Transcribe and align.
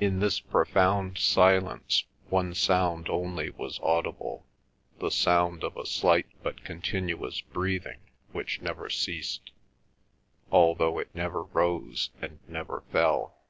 In 0.00 0.20
this 0.20 0.40
profound 0.40 1.18
silence 1.18 2.04
one 2.30 2.54
sound 2.54 3.10
only 3.10 3.50
was 3.50 3.78
audible, 3.80 4.46
the 4.98 5.10
sound 5.10 5.62
of 5.62 5.76
a 5.76 5.84
slight 5.84 6.24
but 6.42 6.64
continuous 6.64 7.42
breathing 7.42 7.98
which 8.30 8.62
never 8.62 8.88
ceased, 8.88 9.50
although 10.50 10.98
it 10.98 11.14
never 11.14 11.42
rose 11.42 12.08
and 12.22 12.38
never 12.48 12.80
fell. 12.92 13.42